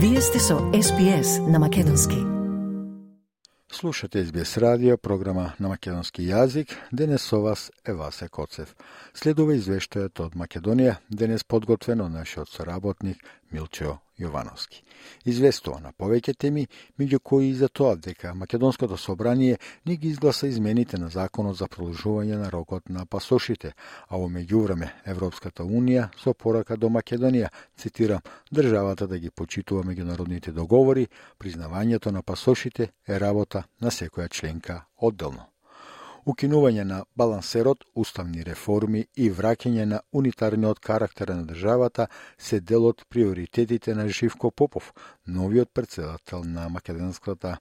Вие 0.00 0.20
сте 0.20 0.38
со 0.38 0.54
SPS 0.54 1.50
на 1.50 1.58
Македонски. 1.58 2.16
Слушате 3.72 4.26
SBS 4.26 4.60
радио, 4.60 4.96
програма 4.98 5.52
на 5.60 5.68
македонски 5.68 6.22
јазик. 6.22 6.70
Денес 6.92 7.22
со 7.22 7.40
вас 7.40 7.72
е 7.88 7.92
Васе 7.92 8.28
Коцев. 8.28 8.76
Следува 9.14 9.56
извештајот 9.58 10.20
од 10.22 10.36
Македонија, 10.38 10.96
денес 11.10 11.42
подготвено 11.44 12.04
од 12.06 12.12
нашиот 12.12 12.48
соработник 12.48 13.18
Милчо 13.52 13.98
Јовановски. 14.18 14.82
Известува 15.24 15.78
на 15.80 15.92
повеќе 15.92 16.34
теми, 16.36 16.66
меѓу 16.98 17.18
кои 17.22 17.50
и 17.50 17.54
за 17.54 17.68
тоа 17.68 17.96
дека 17.96 18.34
Македонското 18.34 18.96
собрание 18.96 19.58
не 19.86 19.96
ги 19.96 20.08
изгласа 20.08 20.48
измените 20.48 20.98
на 20.98 21.08
законот 21.08 21.56
за 21.56 21.68
продолжување 21.68 22.36
на 22.36 22.50
рокот 22.50 22.88
на 22.88 23.06
пасошите, 23.06 23.74
а 24.08 24.16
во 24.16 24.28
меѓувреме 24.28 24.88
Европската 25.06 25.62
Унија 25.62 26.08
со 26.18 26.34
порака 26.34 26.76
до 26.76 26.88
Македонија, 26.88 27.48
цитирам, 27.76 28.20
државата 28.52 29.06
да 29.06 29.18
ги 29.18 29.30
почитува 29.30 29.84
меѓународните 29.84 30.52
договори, 30.52 31.08
признавањето 31.38 32.10
на 32.10 32.22
пасошите 32.22 32.90
е 33.06 33.20
работа 33.20 33.64
на 33.80 33.90
секоја 33.90 34.28
членка 34.28 34.84
одделно 34.96 35.46
укинување 36.28 36.84
на 36.84 36.98
балансерот, 37.16 37.84
уставни 37.94 38.42
реформи 38.44 39.06
и 39.16 39.30
враќање 39.32 39.84
на 39.92 40.00
унитарниот 40.12 40.80
карактер 40.80 41.32
на 41.32 41.46
државата 41.48 42.08
се 42.38 42.60
дел 42.60 42.88
од 42.90 43.04
приоритетите 43.08 43.94
на 43.94 44.08
Живко 44.08 44.50
Попов, 44.50 44.92
новиот 45.26 45.72
председател 45.72 46.44
на 46.44 46.68
Македонската 46.68 47.56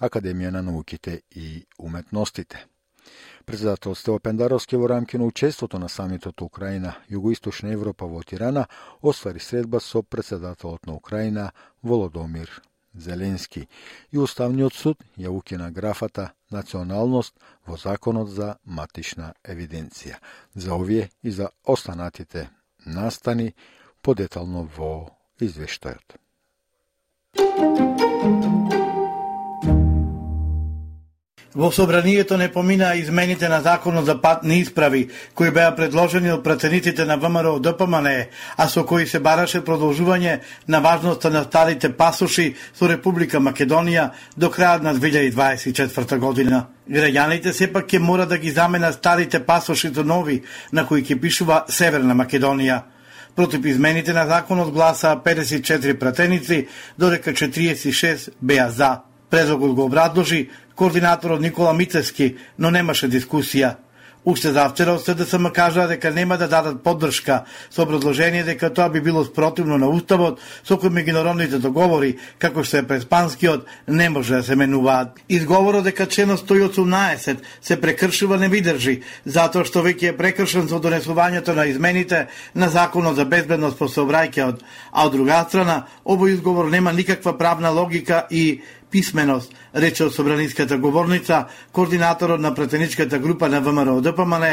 Академија 0.00 0.50
на 0.50 0.62
науките 0.62 1.22
и 1.30 1.64
уметностите. 1.78 2.66
Председател 3.46 3.94
Стево 3.94 4.18
Пендаровски 4.18 4.76
во 4.76 4.88
рамки 4.88 5.18
на 5.18 5.24
учеството 5.24 5.78
на 5.78 5.88
самитот 5.88 6.40
Украина 6.40 6.94
Југоисточна 7.10 7.72
Европа 7.72 8.06
во 8.06 8.22
Тирана 8.22 8.68
оствари 9.02 9.40
средба 9.40 9.80
со 9.80 10.02
председателот 10.02 10.86
на 10.86 10.94
Украина 10.94 11.50
Володомир 11.82 12.62
Зеленски 12.96 13.66
и 14.12 14.18
Уставниот 14.18 14.74
суд 14.74 14.98
ја 15.18 15.28
укина 15.28 15.70
графата 15.70 16.30
националност 16.50 17.34
во 17.66 17.76
Законот 17.76 18.28
за 18.30 18.56
матична 18.66 19.34
евиденција. 19.44 20.18
За 20.54 20.74
овие 20.74 21.10
и 21.22 21.30
за 21.30 21.48
останатите 21.64 22.50
настани 22.86 23.54
подетално 24.02 24.68
во 24.76 25.10
извештајот. 25.40 26.18
Во 31.54 31.70
собранието 31.70 32.36
не 32.36 32.48
поминаа 32.48 32.96
измените 32.96 33.48
на 33.48 33.60
законот 33.60 34.06
за 34.06 34.20
патни 34.20 34.58
исправи, 34.58 35.08
кои 35.34 35.50
беа 35.54 35.70
предложени 35.76 36.32
од 36.34 36.42
пратениците 36.42 37.04
на 37.06 37.14
ВМРО 37.16 37.60
ДПМН, 37.62 38.08
а 38.56 38.66
со 38.68 38.82
кои 38.82 39.06
се 39.06 39.20
бараше 39.22 39.60
продолжување 39.62 40.40
на 40.68 40.80
важноста 40.80 41.30
на 41.30 41.44
старите 41.44 41.92
пасоши 41.94 42.56
со 42.74 42.88
Република 42.90 43.38
Македонија 43.38 44.10
до 44.36 44.50
крајот 44.50 44.82
на 44.82 44.96
2024 44.98 46.18
година. 46.18 46.66
Граѓаните 46.90 47.52
сепак 47.52 47.86
ќе 47.86 48.02
мора 48.02 48.26
да 48.26 48.38
ги 48.38 48.50
заменат 48.50 48.98
старите 48.98 49.38
пасоши 49.38 49.94
до 49.94 50.02
нови, 50.02 50.42
на 50.72 50.86
кои 50.86 51.06
ќе 51.06 51.20
пишува 51.20 51.64
Северна 51.68 52.18
Македонија. 52.18 52.82
Против 53.36 53.64
измените 53.64 54.12
на 54.12 54.26
законот 54.26 54.72
гласа 54.72 55.16
54 55.24 55.98
пратеници, 55.98 56.66
додека 56.98 57.30
46 57.30 58.30
беа 58.42 58.70
за. 58.70 58.98
Предлогот 59.30 59.74
го 59.74 59.84
обрадложи 59.84 60.50
координаторот 60.74 61.40
Никола 61.40 61.72
Мицевски, 61.72 62.36
но 62.58 62.70
немаше 62.70 63.08
дискусија. 63.08 63.76
Уште 64.24 64.54
завчера 64.56 64.94
од 64.96 65.04
СДСМ 65.04 65.50
кажаа 65.52 65.84
дека 65.88 66.08
нема 66.10 66.38
да 66.40 66.46
дадат 66.48 66.80
поддршка 66.82 67.42
со 67.70 67.82
образложение 67.82 68.44
дека 68.44 68.70
тоа 68.72 68.88
би 68.88 69.00
било 69.00 69.24
спротивно 69.24 69.76
на 69.78 69.88
Уставот 69.92 70.40
со 70.64 70.78
кој 70.80 70.88
меѓународните 70.88 71.60
договори, 71.60 72.16
како 72.38 72.64
што 72.64 72.78
е 72.80 72.86
преспанскиот, 72.88 73.66
не 73.88 74.08
може 74.08 74.34
да 74.34 74.42
се 74.42 74.56
менуваат. 74.56 75.20
Изговорот 75.28 75.84
дека 75.84 76.06
членот 76.06 76.40
118 76.40 77.36
се 77.60 77.80
прекршува 77.80 78.38
не 78.40 78.48
видржи, 78.48 79.02
затоа 79.26 79.64
што 79.68 79.84
веќе 79.84 80.14
е 80.14 80.16
прекршен 80.16 80.72
со 80.72 80.80
донесувањето 80.80 81.52
на 81.52 81.66
измените 81.68 82.26
на 82.54 82.68
Законот 82.72 83.16
за 83.16 83.28
безбедност 83.28 83.76
по 83.76 83.92
сообраќајот, 83.92 84.64
а 84.92 85.04
од 85.04 85.12
друга 85.12 85.44
страна, 85.48 85.84
овој 86.04 86.40
изговор 86.40 86.72
нема 86.72 86.96
никаква 86.96 87.36
правна 87.36 87.68
логика 87.70 88.24
и 88.30 88.62
писменост, 88.94 89.50
рече 89.74 90.04
од 90.06 90.14
собраниската 90.14 90.78
говорница, 90.78 91.44
координаторот 91.72 92.40
на 92.40 92.54
претеничката 92.54 93.18
група 93.18 93.48
на 93.48 93.60
ВМРО 93.60 94.00
ДПМН 94.00 94.44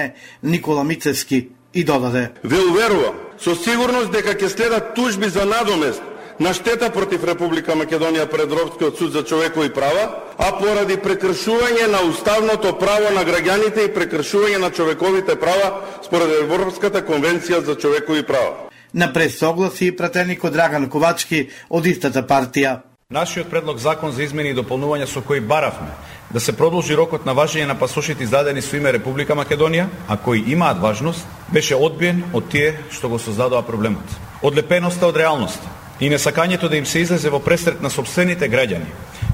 Никола 0.43 0.83
Мицевски 0.83 1.49
и 1.73 1.83
додаде. 1.83 2.31
Ве 2.43 2.57
уверувам 2.57 3.19
со 3.37 3.53
сигурност 3.55 4.09
дека 4.09 4.33
ќе 4.33 4.49
следат 4.49 4.95
тужби 4.97 5.29
за 5.29 5.45
надомест 5.45 6.01
на 6.39 6.55
штета 6.57 6.89
против 6.89 7.21
Република 7.23 7.77
Македонија 7.77 8.25
пред 8.33 8.49
Европскиот 8.49 8.97
суд 8.97 9.13
за 9.13 9.21
човекови 9.23 9.69
права, 9.69 10.09
а 10.37 10.51
поради 10.57 10.97
прекршување 10.97 11.91
на 11.93 12.01
уставното 12.09 12.73
право 12.81 13.13
на 13.13 13.21
граѓаните 13.21 13.85
и 13.85 13.93
прекршување 13.93 14.57
на 14.57 14.71
човековите 14.73 15.37
права 15.37 15.85
според 16.01 16.41
Европската 16.41 17.05
конвенција 17.05 17.61
за 17.61 17.77
човекови 17.77 18.25
права. 18.25 18.71
На 18.93 19.13
пресогласи 19.13 19.95
пратеникот 19.95 20.53
Драган 20.53 20.89
Ковачки 20.89 21.49
од 21.69 21.85
истата 21.85 22.25
партија. 22.25 22.90
Нашиот 23.11 23.49
предлог 23.49 23.77
закон 23.77 24.11
за 24.15 24.23
измени 24.23 24.53
и 24.53 24.55
дополнување 24.55 25.03
со 25.03 25.19
кој 25.19 25.41
баравме 25.43 25.91
да 26.31 26.39
се 26.39 26.53
продолжи 26.55 26.95
рокот 26.95 27.25
на 27.27 27.33
важење 27.35 27.65
на 27.67 27.75
пасошите 27.75 28.23
издадени 28.23 28.61
со 28.63 28.77
име 28.77 28.93
Република 28.95 29.35
Македонија, 29.35 29.89
а 30.07 30.15
кои 30.15 30.39
имаат 30.47 30.79
важност, 30.79 31.27
беше 31.51 31.75
одбиен 31.75 32.23
од 32.31 32.47
тие 32.47 32.77
што 32.87 33.09
го 33.11 33.19
создадоа 33.19 33.67
проблемот. 33.67 34.15
Одлепеноста 34.41 35.11
од 35.11 35.19
реалноста 35.19 35.67
и 35.99 36.07
несакањето 36.07 36.69
да 36.69 36.77
им 36.77 36.85
се 36.85 37.03
излезе 37.03 37.29
во 37.29 37.43
пресрет 37.43 37.81
на 37.81 37.89
собствените 37.89 38.47
граѓани, 38.47 38.87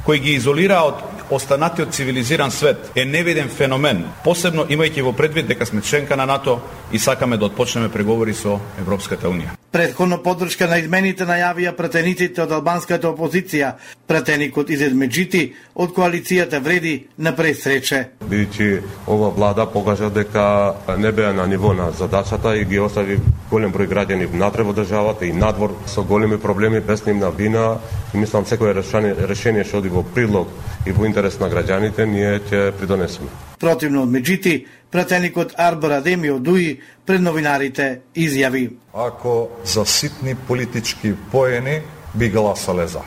кои 0.05 0.19
ги 0.19 0.33
изолираа 0.33 0.89
од 0.89 1.16
останатиот 1.29 1.93
цивилизиран 1.93 2.51
свет 2.51 2.91
е 2.95 3.05
невиден 3.05 3.49
феномен, 3.49 4.05
посебно 4.23 4.65
имајќи 4.65 5.03
во 5.03 5.13
предвид 5.13 5.47
дека 5.47 5.65
сме 5.65 5.81
членка 5.81 6.15
на 6.15 6.25
НАТО 6.25 6.59
и 6.91 6.99
сакаме 6.99 7.38
да 7.38 7.45
отпочнеме 7.45 7.89
преговори 7.89 8.33
со 8.33 8.59
Европската 8.79 9.27
Унија. 9.27 9.57
Предходно 9.71 10.17
поддршка 10.23 10.67
на 10.67 10.77
измените 10.79 11.25
најавија 11.27 11.73
пратениците 11.75 12.41
од 12.41 12.51
албанската 12.55 13.09
опозиција. 13.09 13.73
Пратеникот 14.07 14.69
Изед 14.71 14.93
Меджити 14.95 15.41
од 15.75 15.91
коалицијата 15.93 16.61
вреди 16.63 17.07
на 17.17 17.35
пресрече. 17.35 18.07
Бидејќи 18.23 18.81
ова 19.07 19.29
влада 19.29 19.65
покажа 19.67 20.09
дека 20.09 20.73
не 20.97 21.11
беа 21.11 21.33
на 21.33 21.47
ниво 21.47 21.73
на 21.73 21.91
задачата 21.91 22.55
и 22.57 22.65
ги 22.65 22.79
остави 22.79 23.19
голем 23.51 23.73
број 23.73 23.91
граѓани 23.91 24.31
внатре 24.31 24.63
во 24.63 24.73
државата 24.73 25.25
и 25.25 25.33
надвор 25.33 25.75
со 25.85 26.03
големи 26.03 26.39
проблеми 26.39 26.79
без 26.79 27.05
нивна 27.05 27.31
вина 27.31 27.77
и 28.13 28.17
мислам 28.17 28.45
секој 28.45 28.73
решение, 28.73 29.15
решение 29.27 29.63
што 29.63 29.83
оди 29.83 29.89
во 29.89 30.03
прилог 30.03 30.47
и 30.87 30.91
во 30.95 31.05
интерес 31.05 31.39
на 31.39 31.49
граѓаните 31.51 32.05
ние 32.07 32.39
ќе 32.39 32.71
придонесеме. 32.79 33.27
Противно 33.59 34.03
од 34.05 34.11
Меджити, 34.11 34.65
пратеникот 34.91 35.53
Арбор 35.57 35.97
Адеми 35.97 36.31
од 36.31 36.47
УИ 36.47 36.77
пред 37.05 37.21
новинарите 37.21 38.01
изјави. 38.15 38.69
Ако 38.93 39.49
за 39.65 39.85
ситни 39.85 40.35
политички 40.35 41.13
поени 41.31 41.81
би 42.13 42.29
гласале 42.29 42.87
за. 42.87 43.01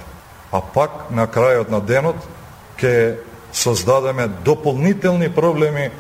А 0.52 0.60
пак 0.60 1.10
на 1.10 1.26
крајот 1.26 1.70
на 1.70 1.80
денот 1.80 2.16
ќе 2.80 3.16
создадеме 3.52 4.28
дополнителни 4.44 5.30
проблеми 5.32 5.90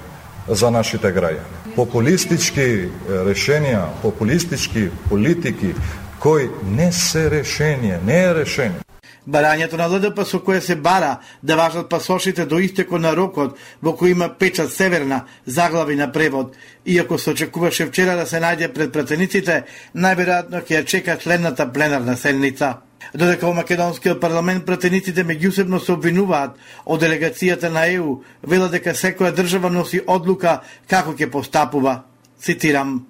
за 0.48 0.70
нашите 0.70 1.12
граѓани. 1.14 1.74
Популистички 1.76 2.90
решенија, 3.08 3.86
популистички 4.02 4.90
политики 5.08 5.74
кои 6.20 6.50
не 6.64 6.92
се 6.92 7.30
решение, 7.30 8.00
не 8.04 8.24
е 8.24 8.34
решение. 8.34 8.80
Барањето 9.30 9.78
на 9.78 9.86
ЛДП 9.86 10.16
па 10.16 10.24
со 10.26 10.40
кое 10.42 10.60
се 10.60 10.74
бара 10.74 11.20
да 11.42 11.56
важат 11.56 11.88
пасошите 11.88 12.46
до 12.46 12.58
истеко 12.58 12.98
на 12.98 13.14
рокот 13.14 13.58
во 13.82 13.94
кој 13.94 14.10
има 14.10 14.28
печат 14.28 14.72
северна 14.72 15.24
заглави 15.46 15.94
на 15.94 16.10
превод, 16.12 16.56
иако 16.84 17.18
се 17.18 17.30
очекуваше 17.30 17.86
вчера 17.86 18.16
да 18.16 18.26
се 18.26 18.40
најде 18.42 18.72
пред 18.74 18.92
пратениците, 18.92 19.64
најверојатно 19.94 20.64
ќе 20.66 20.80
ја 20.80 20.84
чека 20.84 21.18
следната 21.22 21.72
пленарна 21.72 22.16
седница. 22.16 22.80
Додека 23.14 23.46
во 23.46 23.54
Македонскиот 23.54 24.20
парламент 24.20 24.66
пратениците 24.66 25.24
меѓусебно 25.24 25.78
се 25.78 25.92
обвинуваат 25.92 26.58
од 26.86 27.02
делегацијата 27.02 27.70
на 27.70 27.86
ЕУ, 27.86 28.22
вела 28.42 28.68
дека 28.68 28.94
секоја 28.94 29.30
држава 29.34 29.70
носи 29.70 30.02
одлука 30.06 30.60
како 30.88 31.14
ќе 31.14 31.30
постапува. 31.30 32.02
Цитирам, 32.40 33.06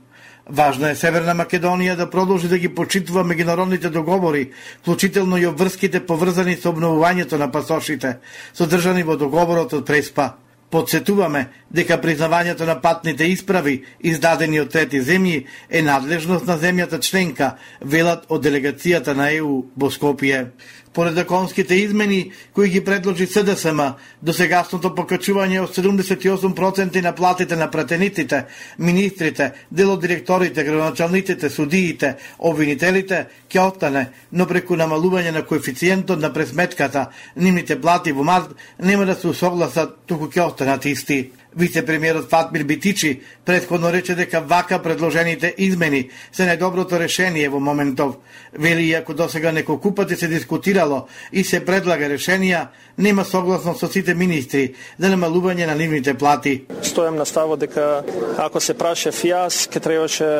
Важно 0.48 0.88
е 0.88 0.96
Северна 0.96 1.34
Македонија 1.36 1.96
да 1.96 2.10
продолжи 2.10 2.48
да 2.48 2.58
ги 2.58 2.68
почитува 2.74 3.24
меѓународните 3.24 3.90
договори, 3.90 4.50
вклучително 4.80 5.38
и 5.38 5.46
обврските 5.46 6.00
поврзани 6.06 6.56
со 6.56 6.72
обновувањето 6.72 7.38
на 7.38 7.50
пасошите, 7.52 8.18
содржани 8.54 9.02
во 9.02 9.16
договорот 9.16 9.72
од 9.72 9.86
Преспа. 9.86 10.32
Подсетуваме 10.70 11.48
дека 11.70 11.98
признавањето 11.98 12.66
на 12.66 12.76
патните 12.80 13.26
исправи, 13.26 13.84
издадени 14.00 14.60
од 14.60 14.70
трети 14.70 15.00
земји, 15.02 15.46
е 15.68 15.82
надлежност 15.82 16.46
на 16.46 16.56
земјата 16.58 17.00
членка, 17.02 17.56
велат 17.80 18.26
од 18.28 18.44
делегацијата 18.44 19.14
на 19.14 19.32
ЕУ 19.34 19.64
во 19.76 19.90
Скопје. 19.90 20.50
Поред 20.92 21.14
законските 21.14 21.74
измени 21.74 22.32
кои 22.54 22.68
ги 22.68 22.84
предложи 22.84 23.26
СДСМ, 23.26 23.80
до 24.22 24.32
сегашното 24.34 24.90
покачување 24.90 25.60
од 25.62 25.76
78% 25.76 27.02
на 27.02 27.12
платите 27.14 27.56
на 27.56 27.70
пратениците, 27.70 28.44
министрите, 28.78 29.52
делодиректорите, 29.70 30.64
градоначалниците, 30.64 31.50
судиите, 31.50 32.16
обвинителите, 32.38 33.26
ќе 33.46 33.68
остане, 33.70 34.08
но 34.32 34.46
преку 34.50 34.74
намалување 34.74 35.30
на 35.30 35.44
коефициентот 35.46 36.18
на 36.18 36.32
пресметката, 36.32 37.06
нивните 37.36 37.80
плати 37.80 38.12
во 38.12 38.26
март 38.26 38.50
нема 38.82 39.06
да 39.06 39.14
се 39.14 39.30
усогласат, 39.30 39.94
туку 40.06 40.26
ќе 40.26 40.48
останат 40.50 40.90
исти. 40.90 41.30
Вице-премиерот 41.56 42.30
Фатмир 42.30 42.64
Битичи 42.64 43.20
предходно 43.44 43.92
рече 43.92 44.14
дека 44.14 44.40
вака 44.40 44.78
предложените 44.82 45.54
измени 45.58 46.08
се 46.32 46.46
најдоброто 46.46 46.98
решение 46.98 47.48
во 47.48 47.58
моментов. 47.60 48.14
Вели, 48.52 48.86
иако 48.86 49.14
досега 49.14 49.52
неколку 49.52 49.94
пати 49.94 50.16
се 50.16 50.28
дискутирало 50.28 51.06
и 51.32 51.44
се 51.44 51.64
предлага 51.64 52.06
решенија, 52.06 52.68
нема 52.98 53.24
согласност 53.24 53.80
со 53.80 53.88
сите 53.90 54.14
министри 54.14 54.74
за 54.98 55.10
намалување 55.10 55.66
на 55.66 55.74
нивните 55.74 56.14
плати. 56.14 56.66
Стојам 56.82 57.18
на 57.18 57.26
ставот 57.26 57.58
дека 57.58 58.04
ако 58.38 58.60
се 58.60 58.74
прашев 58.74 59.18
јас, 59.24 59.66
ке 59.70 59.80
требаше 59.80 60.30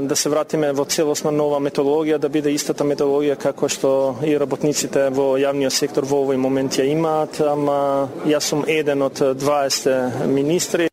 да 0.00 0.16
се 0.16 0.32
вратиме 0.32 0.72
во 0.72 0.84
целосна 0.84 1.30
нова 1.30 1.60
методологија, 1.60 2.18
да 2.18 2.28
биде 2.28 2.54
истата 2.54 2.84
методологија 2.84 3.36
како 3.36 3.68
што 3.68 3.92
и 4.24 4.38
работниците 4.38 5.10
во 5.12 5.36
јавниот 5.36 5.74
сектор 5.74 6.08
во 6.08 6.24
овој 6.24 6.40
момент 6.40 6.80
ја 6.80 6.88
имаат, 6.88 7.40
ама 7.44 8.08
јас 8.24 8.52
сум 8.52 8.64
еден 8.68 9.02
од 9.02 9.20
20 9.36 10.29
министри. 10.30 10.90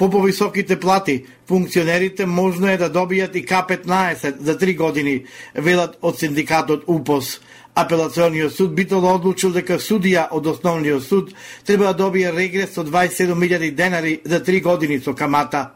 По 0.00 0.10
повисоките 0.10 0.80
плати, 0.80 1.24
функционерите 1.46 2.26
можно 2.26 2.68
е 2.68 2.76
да 2.76 2.88
добијат 2.88 3.36
и 3.36 3.44
К-15 3.44 4.40
за 4.40 4.58
три 4.58 4.74
години, 4.74 5.24
велат 5.54 5.98
од 6.00 6.16
синдикатот 6.16 6.84
УПОС. 6.86 7.40
Апелациониот 7.74 8.52
суд 8.52 8.72
битово 8.74 9.12
одлучил 9.14 9.52
дека 9.52 9.76
судија 9.76 10.30
од 10.32 10.46
основниот 10.46 11.04
суд 11.04 11.34
треба 11.66 11.92
да 11.92 11.94
добие 11.94 12.32
регрес 12.32 12.78
од 12.78 12.88
27.000 12.88 13.70
денари 13.74 14.20
за 14.24 14.40
три 14.42 14.60
години 14.60 15.00
со 15.00 15.14
камата. 15.14 15.70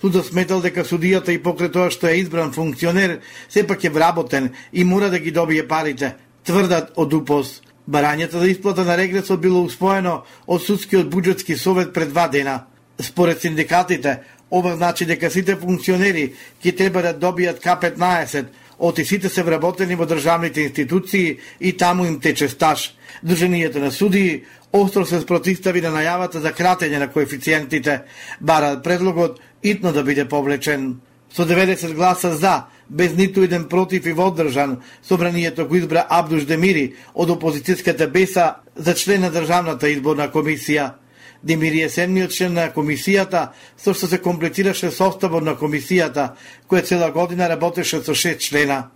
Судот 0.00 0.26
сметал 0.26 0.64
дека 0.64 0.80
судијата 0.80 1.36
и 1.36 1.42
покрај 1.42 1.68
тоа 1.72 1.90
што 1.90 2.08
е 2.08 2.16
избран 2.24 2.52
функционер, 2.52 3.20
сепак 3.48 3.84
е 3.84 3.90
вработен 3.90 4.54
и 4.72 4.84
мора 4.84 5.10
да 5.10 5.18
ги 5.18 5.30
добие 5.30 5.68
парите, 5.68 6.16
тврдат 6.44 6.92
од 6.96 7.12
УПОС. 7.12 7.60
Барањето 7.86 8.40
за 8.42 8.48
исплата 8.50 8.84
на 8.84 8.96
регресот 8.96 9.40
било 9.40 9.62
успоено 9.62 10.24
од 10.46 10.62
судскиот 10.62 11.06
буџетски 11.10 11.56
совет 11.56 11.92
пред 11.94 12.10
два 12.10 12.28
дена. 12.28 12.64
Според 12.98 13.40
синдикатите, 13.40 14.20
ова 14.50 14.76
значи 14.76 15.06
дека 15.06 15.30
сите 15.30 15.56
функционери 15.56 16.32
ќе 16.64 16.76
треба 16.76 17.02
да 17.02 17.14
добијат 17.14 17.60
К-15, 17.62 18.46
оти 18.78 19.04
сите 19.04 19.28
се 19.28 19.42
вработени 19.42 19.94
во 19.94 20.06
државните 20.06 20.62
институции 20.66 21.38
и 21.60 21.72
таму 21.72 22.04
им 22.04 22.20
тече 22.20 22.48
стаж. 22.48 22.94
Друженијата 23.24 23.78
на 23.78 23.90
судии 23.90 24.44
остро 24.72 25.06
се 25.06 25.20
спротивстави 25.20 25.80
на 25.80 25.94
најавата 25.94 26.42
за 26.42 26.52
кратење 26.52 26.98
на 26.98 27.08
коефициентите, 27.08 28.02
бара 28.40 28.80
предлогот 28.82 29.40
итно 29.62 29.92
да 29.92 30.02
биде 30.02 30.28
повлечен. 30.28 31.00
Со 31.36 31.44
90 31.44 31.92
гласа 31.92 32.32
за, 32.32 32.64
без 32.88 33.14
ниту 33.14 33.42
еден 33.42 33.68
против 33.68 34.06
и 34.06 34.12
воздржан, 34.12 34.80
собранието 35.02 35.68
го 35.68 35.76
избра 35.76 36.06
Абдуш 36.08 36.46
Демири 36.48 36.94
од 37.14 37.28
опозицијската 37.28 38.08
беса 38.08 38.54
за 38.76 38.94
член 38.94 39.20
на 39.20 39.30
Државната 39.30 39.90
изборна 39.92 40.30
комисија. 40.32 40.94
Демири 41.42 41.82
е 41.82 41.90
седмиот 41.92 42.32
член 42.32 42.56
на 42.56 42.70
комисијата, 42.72 43.52
со 43.76 43.92
што 43.92 44.08
се 44.08 44.18
комплетираше 44.18 44.88
составот 44.90 45.44
на 45.44 45.58
комисијата, 45.60 46.32
која 46.70 46.84
цела 46.88 47.12
година 47.12 47.52
работеше 47.52 48.00
со 48.00 48.14
шест 48.14 48.40
члена. 48.40 48.88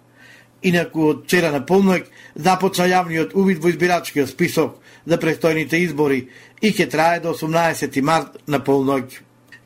Инаку 0.63 1.11
од 1.13 1.25
вчера 1.27 1.53
на 1.53 1.61
полноќ 1.61 2.07
започна 2.35 2.89
јавниот 2.89 3.37
увид 3.37 3.61
во 3.61 3.69
избирачкиот 3.69 4.33
список 4.33 4.81
за 5.05 5.21
престојните 5.21 5.77
избори 5.85 6.31
и 6.63 6.73
ќе 6.73 6.89
трае 6.89 7.21
до 7.21 7.37
18 7.37 8.01
март 8.01 8.41
на 8.47 8.65
полнок. 8.65 9.13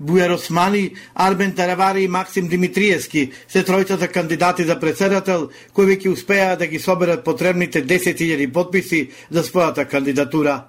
Бујар 0.02 0.35
Османи, 0.35 0.94
Арбен 1.14 1.52
Таравари 1.55 2.02
и 2.05 2.08
Максим 2.08 2.49
Димитриевски 2.49 3.31
се 3.49 3.62
тројцата 3.62 4.08
кандидати 4.11 4.64
за 4.64 4.81
председател 4.81 5.50
кои 5.73 5.87
веќе 5.87 6.12
успеа 6.12 6.56
да 6.56 6.67
ги 6.67 6.79
соберат 6.79 7.25
потребните 7.25 7.85
10.000 7.87 8.52
подписи 8.52 9.11
за 9.31 9.43
својата 9.43 9.87
кандидатура. 9.87 10.64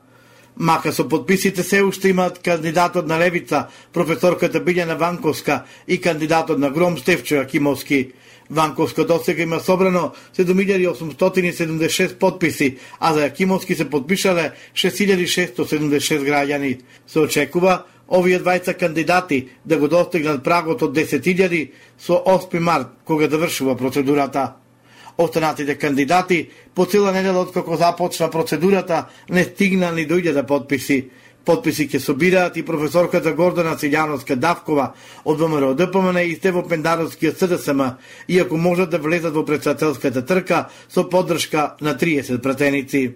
Мака 0.57 0.93
со 0.93 1.07
подписите 1.09 1.63
се 1.63 1.81
уште 1.83 2.09
имаат 2.09 2.39
кандидатот 2.39 3.07
на 3.07 3.19
Левица, 3.19 3.67
професорката 3.93 4.61
Билјана 4.61 4.95
Ванковска 4.97 5.65
и 5.87 6.01
кандидатот 6.01 6.59
на 6.59 6.69
Гром 6.69 6.97
Стевчо 6.97 7.35
Акимовски. 7.41 8.11
Ванковска 8.49 9.05
досега 9.05 9.43
има 9.43 9.59
собрано 9.59 10.11
7876 10.37 12.15
подписи, 12.15 12.77
а 12.99 13.13
за 13.13 13.25
Акимовски 13.25 13.75
се 13.75 13.89
подпишале 13.89 14.51
6676 14.73 16.21
граѓани. 16.21 16.79
Се 17.07 17.19
очекува 17.19 17.83
овие 18.07 18.39
двајца 18.39 18.73
кандидати 18.77 19.49
да 19.65 19.77
го 19.77 19.87
достигнат 19.87 20.43
прагот 20.43 20.83
од 20.83 20.95
10.000 20.95 21.71
со 21.97 22.21
8 22.25 22.59
март, 22.59 22.87
кога 23.05 23.29
завршува 23.29 23.73
да 23.73 23.79
процедурата. 23.79 24.53
Останатите 25.17 25.75
кандидати 25.75 26.49
по 26.75 26.85
цела 26.85 27.11
недела 27.11 27.41
откако 27.41 27.75
започна 27.75 28.29
процедурата 28.29 29.05
не 29.29 29.43
стигна 29.43 29.91
ни 29.91 30.05
до 30.05 30.21
да 30.21 30.43
подписи. 30.43 31.09
Подписи 31.45 31.85
ќе 31.87 31.99
собираат 31.99 32.57
и 32.57 32.65
професорката 32.65 33.31
Гордана 33.33 33.75
Силјановска 33.77 34.35
Давкова 34.35 34.93
од 35.25 35.37
ВМРО 35.37 35.75
ДПМН 35.77 36.17
и 36.25 36.35
Стево 36.35 36.63
Пендаровскиот 36.67 37.37
СДСМ, 37.37 37.81
иако 38.27 38.57
можат 38.57 38.89
да 38.89 38.97
влезат 38.97 39.35
во 39.35 39.45
председателската 39.45 40.25
трка 40.25 40.69
со 40.89 41.03
поддршка 41.03 41.75
на 41.81 41.93
30 41.93 42.41
пратеници. 42.41 43.15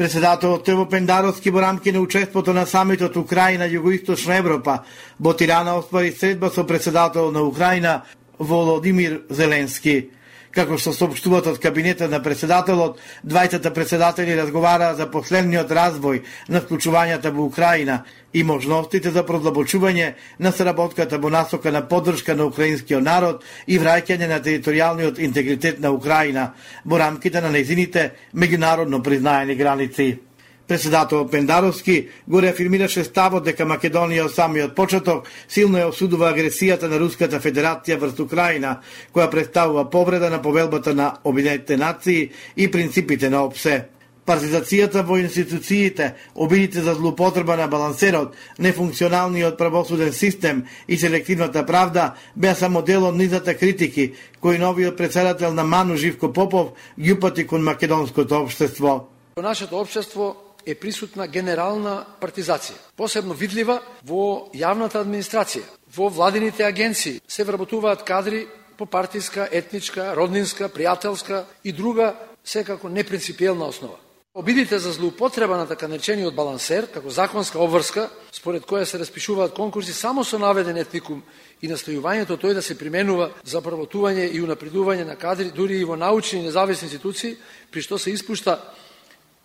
Председателот 0.00 0.64
Тево 0.64 0.86
Пендаровски 0.88 1.50
во 1.50 1.60
рамки 1.60 1.92
на 1.92 2.00
учеството 2.00 2.54
на 2.56 2.64
самитот 2.64 3.18
Украина 3.20 3.66
Југоисточна 3.68 4.38
Европа 4.38 4.78
во 5.18 5.34
Тирана 5.36 5.74
оспари 5.76 6.14
средба 6.16 6.48
со 6.48 6.64
председател 6.64 7.30
на 7.30 7.42
Украина 7.42 8.04
Володимир 8.38 9.20
Зеленски. 9.28 10.08
Како 10.50 10.74
што 10.82 10.90
сообщуваат 10.90 11.46
од 11.46 11.58
кабинетот 11.62 12.10
на 12.10 12.18
председателот, 12.22 12.98
двајцата 13.22 13.70
председатели 13.70 14.34
разговараа 14.34 14.96
за 14.98 15.06
последниот 15.06 15.70
развој 15.70 16.24
на 16.48 16.58
вклучувањата 16.64 17.30
во 17.30 17.44
Украина 17.46 18.00
и 18.32 18.42
можностите 18.42 19.12
за 19.14 19.22
продлабочување 19.26 20.08
на 20.38 20.50
сработката 20.52 21.20
во 21.22 21.30
насока 21.30 21.70
на 21.70 21.84
поддршка 21.86 22.34
на 22.34 22.48
украинскиот 22.50 23.02
народ 23.02 23.44
и 23.66 23.78
враќање 23.78 24.26
на 24.26 24.40
територијалниот 24.42 25.22
интегритет 25.22 25.78
на 25.78 25.94
Украина 25.94 26.50
во 26.84 26.98
рамките 26.98 27.40
на 27.40 27.54
незините 27.54 28.10
меѓународно 28.34 29.02
признаени 29.02 29.54
граници. 29.54 30.29
Председател 30.70 31.26
Пендаровски 31.26 32.08
го 32.28 32.38
реафирмираше 32.42 33.02
ставот 33.02 33.42
дека 33.42 33.64
Македонија 33.66 34.28
од 34.28 34.30
самиот 34.36 34.76
почеток 34.78 35.26
силно 35.50 35.80
ја 35.80 35.88
осудува 35.90 36.28
агресијата 36.30 36.86
на 36.86 37.00
Руската 37.02 37.40
Федерација 37.42 37.96
врз 37.98 38.20
Украина, 38.22 38.76
која 39.10 39.26
представува 39.32 39.88
повреда 39.90 40.28
на 40.30 40.38
повелбата 40.38 40.94
на 40.94 41.08
Обединетите 41.24 41.76
нации 41.76 42.30
и 42.56 42.70
принципите 42.70 43.30
на 43.30 43.40
ОПСЕ. 43.48 43.88
Партизацијата 44.26 45.02
во 45.02 45.18
институциите, 45.18 46.14
обидите 46.36 46.84
за 46.86 46.94
злоупотреба 46.94 47.56
на 47.56 47.66
балансерот, 47.66 48.36
нефункционалниот 48.58 49.58
правосуден 49.58 50.12
систем 50.12 50.62
и 50.88 50.96
селективната 50.96 51.66
правда 51.66 52.14
беа 52.36 52.54
само 52.54 52.82
дел 52.82 53.08
од 53.08 53.16
низата 53.16 53.56
критики 53.58 54.12
кои 54.40 54.58
новиот 54.58 54.96
председател 54.96 55.52
на 55.52 55.64
Ману 55.64 55.96
Живко 55.96 56.32
Попов 56.32 56.68
ги 57.00 57.12
упати 57.12 57.46
кон 57.46 57.64
македонското 57.64 58.34
општество. 58.34 59.08
Нашето 59.36 59.80
општество 59.80 60.36
е 60.66 60.74
присутна 60.74 61.26
генерална 61.26 62.04
партизација, 62.20 62.76
посебно 62.96 63.34
видлива 63.34 63.80
во 64.04 64.50
јавната 64.54 65.00
администрација, 65.00 65.64
во 65.96 66.08
владините 66.08 66.64
агенции. 66.64 67.20
Се 67.28 67.44
вработуваат 67.44 68.04
кадри 68.04 68.46
по 68.76 68.86
партиска, 68.86 69.48
етничка, 69.52 70.14
роднинска, 70.16 70.68
пријателска 70.68 71.44
и 71.64 71.72
друга, 71.72 72.14
секако 72.44 72.88
непринципиелна 72.88 73.66
основа. 73.66 73.98
Обидите 74.34 74.78
за 74.78 74.92
злоупотреба 74.92 75.56
на 75.56 75.66
така 75.66 75.88
наречениот 75.88 76.34
балансер, 76.34 76.86
како 76.86 77.10
законска 77.10 77.58
обврска, 77.58 78.04
според 78.32 78.62
која 78.62 78.86
се 78.86 78.98
распишуваат 79.02 79.56
конкурси 79.56 79.92
само 79.92 80.22
со 80.24 80.38
наведен 80.38 80.76
етникум 80.78 81.24
и 81.58 81.68
настојувањето 81.68 82.38
тој 82.38 82.54
да 82.54 82.62
се 82.62 82.78
применува 82.78 83.32
за 83.42 83.58
правотување 83.58 84.28
и 84.30 84.38
унапредување 84.38 85.04
на 85.04 85.16
кадри, 85.18 85.50
дури 85.50 85.80
и 85.80 85.84
во 85.84 85.96
научни 85.98 86.38
и 86.38 86.44
независни 86.46 86.86
институции, 86.86 87.36
при 87.72 87.82
што 87.82 87.98
се 87.98 88.14
испушта 88.14 88.60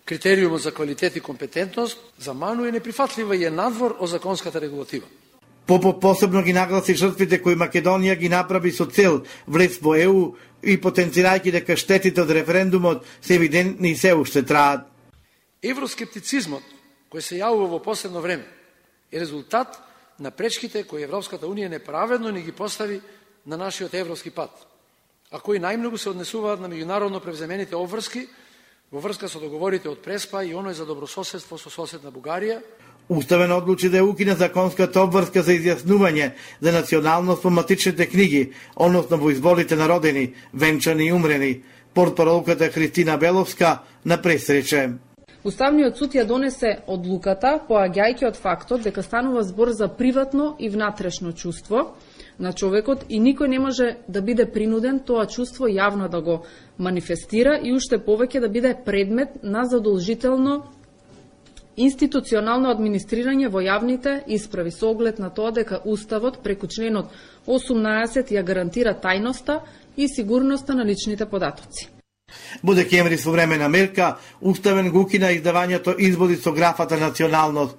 Критериумот 0.06 0.62
за 0.62 0.72
квалитет 0.72 1.16
и 1.16 1.20
компетентност 1.20 1.98
за 2.20 2.34
Ману 2.34 2.66
е 2.66 2.72
неприфатлива 2.72 3.36
и 3.36 3.46
е 3.46 3.50
надвор 3.50 3.96
од 4.00 4.10
законската 4.10 4.62
регулатива. 4.62 5.08
Попов 5.66 6.00
посебно 6.00 6.44
ги 6.44 6.54
нагласи 6.54 6.94
жртвите 6.94 7.42
кои 7.42 7.56
Македонија 7.58 8.14
ги 8.18 8.30
направи 8.30 8.72
со 8.72 8.86
цел 8.86 9.24
влез 9.48 9.80
во 9.82 9.96
ЕУ 9.98 10.36
и 10.62 10.78
потенцирајќи 10.78 11.52
дека 11.52 11.78
штетите 11.78 12.22
од 12.22 12.30
референдумот 12.30 13.02
се 13.22 13.36
евидентни 13.36 13.92
и 13.92 13.98
се 13.98 14.14
уште 14.14 14.46
траат. 14.46 14.86
Евроскептицизмот 15.64 16.62
кој 17.10 17.22
се 17.22 17.42
јавува 17.42 17.72
во 17.74 17.82
последно 17.82 18.22
време 18.22 18.46
е 19.12 19.20
резултат 19.20 19.82
на 20.20 20.30
пречките 20.32 20.84
кои 20.84 21.02
Европската 21.02 21.50
Унија 21.50 21.70
неправедно 21.70 22.30
ни 22.30 22.46
ги 22.46 22.52
постави 22.52 23.02
на 23.46 23.58
нашиот 23.58 23.94
европски 23.94 24.30
пат. 24.30 24.52
а 25.32 25.40
кои 25.40 25.60
најмногу 25.60 25.98
се 25.98 26.10
однесуваат 26.10 26.62
на 26.62 26.70
меѓународно 26.70 27.20
превземените 27.20 27.76
обврски 27.76 28.28
во 28.92 29.00
врска 29.00 29.28
со 29.28 29.40
договорите 29.40 29.90
од 29.90 30.02
Преспа 30.04 30.44
и 30.44 30.54
оној 30.54 30.74
за 30.74 30.86
добрососедство 30.86 31.58
со 31.58 31.70
соседна 31.70 32.12
Бугарија, 32.12 32.62
Уставен 33.10 33.52
одлучи 33.52 33.90
да 33.90 34.04
укине 34.04 34.34
законската 34.34 35.04
обврска 35.06 35.44
за 35.46 35.54
изјаснување 35.54 36.32
за 36.62 36.72
националност 36.74 37.44
во 37.44 37.52
матичните 37.54 38.08
книги, 38.10 38.54
односно 38.76 39.18
во 39.22 39.30
изволите 39.30 39.76
народени, 39.76 40.34
венчани 40.54 41.08
и 41.08 41.14
умрени, 41.14 41.62
портпаролката 41.94 42.72
Христина 42.74 43.18
Беловска 43.18 43.84
на 44.06 44.18
пресрече. 44.22 44.98
Уставниот 45.44 45.98
суд 45.98 46.18
ја 46.18 46.26
донесе 46.26 46.80
одлуката, 46.88 47.60
поаѓајќи 47.70 48.26
од 48.26 48.42
фактот 48.42 48.82
дека 48.82 49.04
станува 49.06 49.44
збор 49.46 49.70
за 49.70 49.88
приватно 49.88 50.56
и 50.60 50.70
внатрешно 50.70 51.34
чувство 51.34 51.94
на 52.40 52.54
човекот 52.54 53.06
и 53.10 53.20
никој 53.20 53.48
не 53.48 53.60
може 53.60 53.96
да 54.08 54.22
биде 54.22 54.46
принуден 54.52 55.00
тоа 55.00 55.26
чувство 55.26 55.68
јавно 55.68 56.10
да 56.10 56.22
го 56.22 56.44
манифестира 56.78 57.60
и 57.64 57.74
уште 57.74 57.98
повеќе 57.98 58.40
да 58.40 58.50
биде 58.50 58.76
предмет 58.86 59.44
на 59.44 59.66
задолжително 59.66 60.64
институционално 61.78 62.72
администрирање 62.72 63.50
во 63.52 63.62
јавните 63.64 64.22
исправи 64.28 64.72
со 64.72 64.92
оглед 64.92 65.20
на 65.20 65.30
тоа 65.30 65.52
дека 65.52 65.82
Уставот 65.86 66.40
преку 66.44 66.68
членот 66.68 67.12
18 67.48 68.32
ја 68.32 68.44
гарантира 68.44 68.96
тајноста 68.96 69.60
и 69.98 70.08
сигурноста 70.08 70.76
на 70.76 70.86
личните 70.86 71.26
податоци. 71.26 71.90
Во 72.64 72.74
декември 72.74 73.18
со 73.18 73.32
време 73.32 73.58
на 73.58 73.70
мерка, 73.70 74.18
Уставен 74.42 74.90
го 74.92 75.02
укина 75.02 75.32
издавањето 75.36 75.96
изводи 76.00 76.36
со 76.36 76.52
графата 76.52 76.98
националност. 76.98 77.76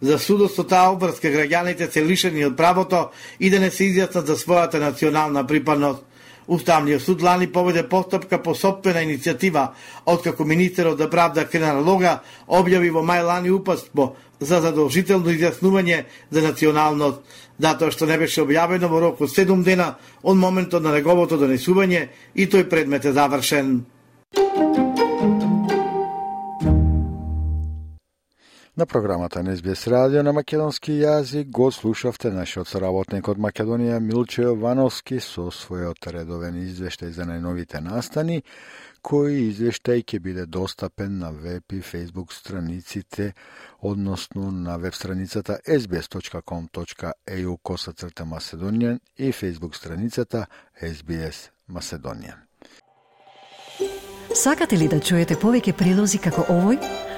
За 0.00 0.18
судот 0.18 0.54
со 0.54 0.62
таа 0.62 0.92
обврска 0.94 1.30
граѓаните 1.32 1.90
се 1.90 2.04
лишени 2.06 2.44
од 2.46 2.56
правото 2.56 3.08
и 3.38 3.50
да 3.50 3.58
не 3.58 3.70
се 3.70 3.88
изјаснат 3.90 4.30
за 4.30 4.36
својата 4.38 4.78
национална 4.78 5.46
припадност. 5.46 6.04
Уставниот 6.48 7.02
суд 7.02 7.22
лани 7.22 7.46
поведе 7.52 7.82
постапка 7.82 8.38
по 8.42 8.54
собствена 8.54 9.02
иницијатива, 9.04 9.68
откако 10.06 10.44
министерот 10.44 10.98
за 10.98 11.10
правда 11.10 11.44
Кренар 11.44 11.82
Лога 11.84 12.22
објави 12.48 12.90
во 12.90 13.02
мај 13.02 13.24
лани 13.26 13.50
упатство 13.50 14.16
за 14.40 14.62
задолжително 14.62 15.28
изјаснување 15.34 16.04
за 16.30 16.42
националност, 16.42 17.20
затоа 17.58 17.90
што 17.90 18.06
не 18.06 18.16
беше 18.18 18.46
објавено 18.46 18.88
во 18.88 19.00
рок 19.00 19.20
од 19.20 19.34
7 19.34 19.62
дена 19.62 19.96
од 20.22 20.36
моментот 20.36 20.82
на 20.82 20.94
неговото 20.94 21.36
донесување 21.36 22.08
и 22.34 22.46
тој 22.46 22.68
предмет 22.70 23.04
е 23.04 23.12
завршен. 23.12 23.84
На 28.78 28.86
програмата 28.86 29.42
на 29.42 29.56
СБС 29.56 29.88
радио 29.88 30.22
на 30.22 30.32
македонски 30.32 30.92
јазик 31.02 31.48
го 31.50 31.66
слушавте 31.74 32.30
нашиот 32.30 32.68
соработник 32.70 33.26
од 33.28 33.40
Македонија 33.42 33.96
Милче 33.98 34.44
Јовановски 34.44 35.18
со 35.18 35.48
својот 35.50 36.06
редовен 36.14 36.54
извештај 36.62 37.10
за 37.16 37.26
најновите 37.26 37.80
настани, 37.82 38.44
кој 39.02 39.48
извештај 39.48 40.04
ќе 40.06 40.20
биде 40.22 40.46
достапен 40.46 41.18
на 41.18 41.32
веб 41.32 41.74
и 41.74 41.80
фейсбук 41.82 42.32
страниците, 42.32 43.32
односно 43.82 44.52
на 44.52 44.78
веб 44.78 44.94
страницата 44.94 45.58
sbs.com.eu 45.66 47.58
косацрта 47.62 48.24
Macedonian 48.24 49.00
и 49.16 49.32
фейсбук 49.32 49.76
страницата 49.76 50.46
SBS 50.82 51.50
Macedonian. 51.68 52.38
Сакате 54.34 54.78
ли 54.78 54.88
да 54.88 55.00
чуете 55.00 55.34
повеќе 55.34 55.72
прилози 55.72 56.18
како 56.22 56.46
овој? 56.46 57.17